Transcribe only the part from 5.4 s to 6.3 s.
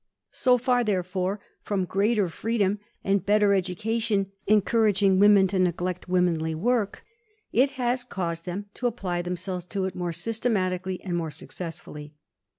to neglect